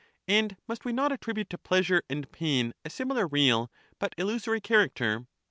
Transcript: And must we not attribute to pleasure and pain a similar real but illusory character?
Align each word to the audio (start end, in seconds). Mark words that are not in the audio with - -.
And 0.27 0.57
must 0.67 0.83
we 0.83 0.93
not 0.93 1.11
attribute 1.11 1.51
to 1.51 1.59
pleasure 1.59 2.01
and 2.09 2.31
pain 2.31 2.73
a 2.83 2.89
similar 2.89 3.27
real 3.27 3.69
but 3.99 4.15
illusory 4.17 4.59
character? 4.59 5.27